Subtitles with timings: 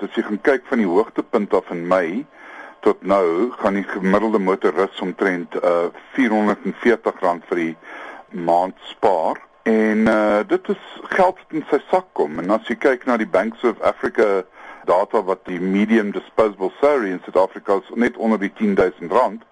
[0.00, 2.24] As jy gaan kyk van die hoogtepunt af in Mei
[2.80, 7.74] tot nou, gaan die gemiddelde motorris omtrent uh 440 rand vir die
[8.48, 9.36] maand spaar.
[9.68, 12.40] En uh dit is geld wat in sy sak kom.
[12.40, 14.42] En as jy kyk na die Banks of Africa
[14.88, 19.44] data wat die medium disposable salary in Suid-Afrika is net onder die 10000 rand.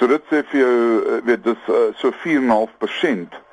[0.00, 3.43] So dit sê vir jou uh, weet dis uh, so 4.5%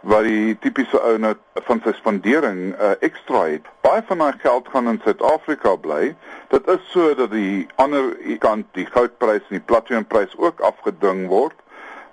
[0.00, 1.34] wat die tipiese ou nou
[1.66, 3.66] van sy spandering uh, ekstra het.
[3.84, 6.14] Baie van daai geld gaan in Suid-Afrika bly.
[6.52, 11.56] Dit is so dat die ander kant die goudprys en die platinumprys ook afgedwing word.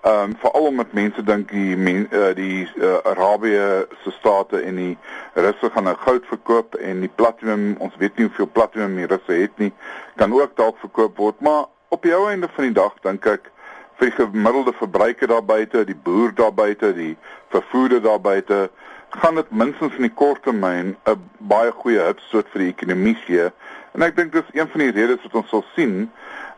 [0.07, 4.75] Ehm um, veral omdat mense dink die men, uh, die uh, Arabië se state en
[4.75, 4.97] die
[5.33, 9.39] Russe gaan nou goud verkoop en die platinum, ons weet nie hoeveel platinum die Russe
[9.41, 9.71] het nie,
[10.15, 13.51] kan ook dalk verkoop word, maar op die einde van die dag dink ek
[13.97, 17.15] vir die gemiddelde verbruiker daar buite, die boer daar buite, die
[17.53, 18.69] vervoerder daar buite,
[19.09, 23.49] gaan dit minstens in die kort termyn 'n baie goeie hupstoot vir die ekonomie gee.
[23.93, 26.11] En ek dink dis een van die redes wat ons sal sien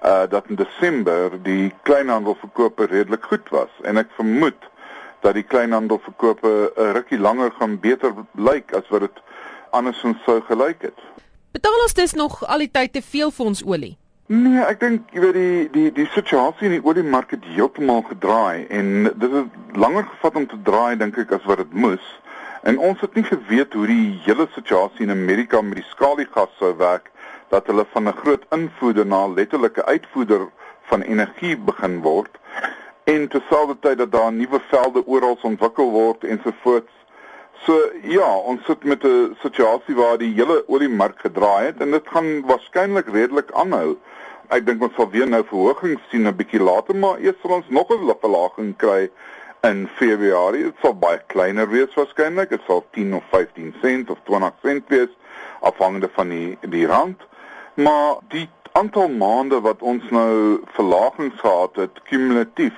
[0.03, 4.67] uh dat in Desember die kleinhandelverkope redelik goed was en ek vermoed
[5.21, 9.17] dat die kleinhandelverkope 'n rukkie langer gaan beter lyk as wat dit
[9.71, 10.99] andersins sou gelyk het.
[11.51, 13.97] Betaal ons dis nog al die tyd te veel vir ons olie?
[14.29, 18.67] Nee, ek dink jy weet die die die situasie in die oliemark het heeltemal gedraai
[18.79, 22.11] en dit het langer gevat om te draai dink ek as wat dit moes.
[22.69, 26.69] En ons het nie geweet hoe die hele situasie in Amerika met die skaliegas sou
[26.77, 27.09] werk
[27.49, 30.45] dat hulle van 'n groot invoerder na letterlike uitvoerder
[30.91, 32.37] van energie begin word
[33.09, 36.93] en terselfdertyd dat daar nuwe velde oral ontwikkel word ensovoorts.
[37.65, 37.75] So
[38.07, 42.41] ja, ons sit met 'n situasie waar die hele oliemark gedraai het en dit gaan
[42.47, 43.97] waarskynlik redelik aanhou.
[44.49, 47.69] Ek dink ons sal weer nou verhogings sien 'n bietjie later, maar eers sal ons
[47.69, 49.09] nog 'n verlaging kry
[49.61, 50.63] in Februarie.
[50.63, 52.49] Dit sal baie kleiner wees waarskynlik.
[52.49, 55.11] Dit sal 10 of 15 sent of 20 sent wees
[55.59, 57.21] afhangende van die die rand.
[57.73, 62.77] Maar die aantal maande wat ons nou verlagings gehad het kumulatief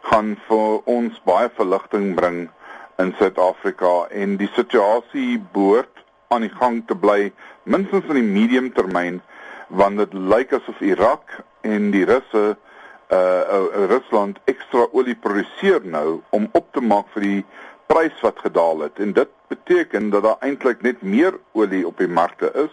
[0.00, 2.48] gaan vir ons baie verligting bring
[2.98, 7.32] in Suid-Afrika en die situasie behoort aan die gang te bly
[7.62, 9.20] minstens in die medium termyn
[9.68, 12.44] want dit lyk asof Irak en die Russe
[13.12, 17.42] uh, uh Rusland ekstra olie produseer nou om op te maak vir die
[17.92, 18.98] prys wat gedaal het.
[18.98, 22.72] En dit beteken dat daar eintlik net meer olie op die markte is.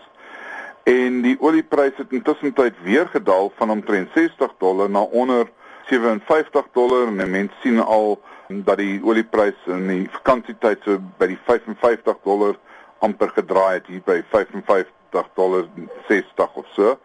[0.84, 5.50] En die oliepryse het intussen tyd weer gedaal van omtrent 60 dollar na onder
[5.90, 11.40] 57 dollar en mense sien al dat die oliepryse in die vakansietyd so by die
[11.50, 12.58] 55 dollar
[13.06, 15.68] amper gedraai het hier by 55 dollar
[16.08, 16.98] 60 of so.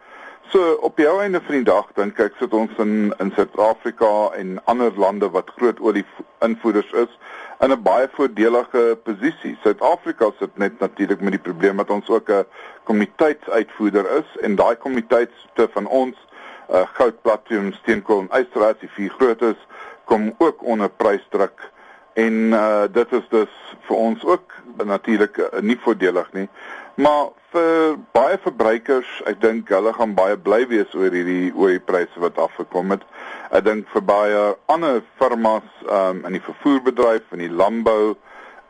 [0.53, 4.59] So op die einde van die dag dink ek sit ons in in Suid-Afrika en
[4.69, 6.05] ander lande wat groot olie
[6.45, 7.17] invoerders is
[7.65, 9.57] in 'n baie voordelige posisie.
[9.63, 12.45] Suid-Afrika sit net natuurlik met die probleem dat ons ook 'n
[12.83, 16.15] kommoditeitsuitvoerder is en daai kommoditeite van ons
[16.69, 19.59] uh, goud, platinum, steenkool en yster, die vier grootes,
[20.05, 21.71] kom ook onder prysdruk
[22.15, 23.55] en uh, dit is dus
[23.87, 24.53] vir ons ook
[24.85, 26.47] natuurlik uh, nie voordelig nie.
[26.95, 32.39] Maar vir baie verbruikers, ek dink hulle gaan baie bly wees oor hierdie oliepryse wat
[32.39, 33.03] afgekom het.
[33.51, 38.15] Ek dink vir baie ander firmas um, in die vervoerbedryf en die landbou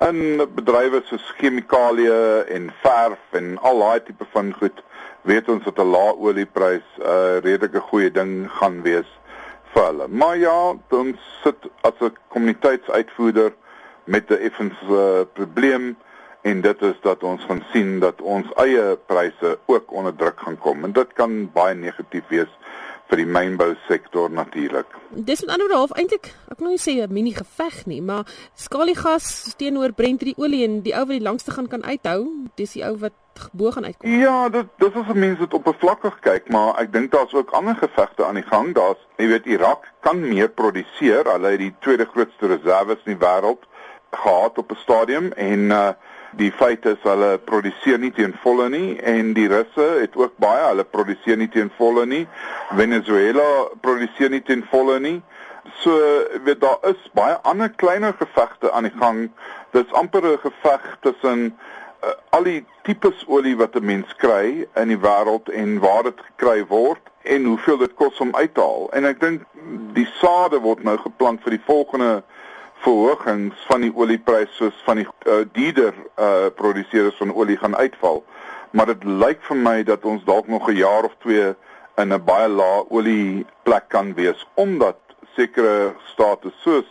[0.03, 4.81] in bedrywe soos chemikalieë en verf en al daai tipe van goed,
[5.23, 9.07] weet ons dat 'n lae olieprys 'n uh, redelike goeie ding gaan wees
[9.73, 10.07] vir hulle.
[10.07, 13.53] Maar ja, ons sit as 'n kommuniteitsuitvoerder
[14.03, 15.95] met 'n effens uh, probleem
[16.41, 20.57] en dit is dat ons gaan sien dat ons eie pryse ook onder druk gaan
[20.57, 22.51] kom en dit kan baie negatief wees
[23.09, 24.87] vir die mynbou sektor natuurlik.
[25.09, 29.55] Dis met ander half eintlik ek wil nie sê 'n mini geveg nie, maar skaliegas
[29.57, 32.97] teenoor Brent olie en die ou wat die langste gaan kan uithou, dis die ou
[32.97, 33.13] wat
[33.51, 34.09] bo gaan uitkom.
[34.09, 37.33] Ja, dit dis is 'n mens wat op 'n vlakkig kyk, maar ek dink daar's
[37.33, 38.73] ook ander gevegte aan die gang.
[38.73, 41.23] Daar's, jy weet, Irak kan meer produseer.
[41.31, 43.63] Hulle het die tweede grootste reserve in die wêreld
[44.15, 45.89] gehad op 'n stadium en uh
[46.35, 50.65] die feit is hulle produseer nie teen volle nie en die Russe het ook baie
[50.67, 52.25] hulle produseer nie teen volle nie.
[52.75, 53.45] Venezuela
[53.81, 55.21] produseer nie teen volle nie.
[55.81, 55.95] So
[56.43, 59.29] weet daar is baie ander kleiner gevegte aan die gang.
[59.71, 61.55] Dit's amper 'n geveg tussen
[62.03, 66.19] uh, al die tipes olie wat 'n mens kry in die wêreld en waar dit
[66.29, 68.89] gekry word en hoeveel dit kos om uit te haal.
[68.91, 69.41] En ek dink
[69.93, 72.23] die sade word nou geplant vir die volgende
[72.85, 78.23] verhogings van die oliepryse soos van die uh, dieder uh, produseerders van olie gaan uitval.
[78.71, 81.55] Maar dit lyk vir my dat ons dalk nog 'n jaar of 2
[82.03, 84.97] in 'n baie lae olie plek kan wees omdat
[85.35, 86.87] sekere state soos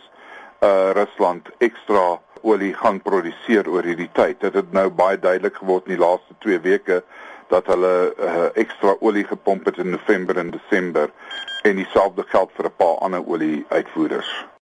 [0.61, 4.39] uh, Rusland ekstra olie gaan produseer oor hierdie tyd.
[4.39, 7.03] Dit het nou baie duidelik geword in die laaste 2 weke
[7.49, 11.09] dat hulle uh, ekstra olie gepomp het in November en Desember
[11.63, 14.54] en dieselfde geld vir 'n paar ander olie uitvoerders.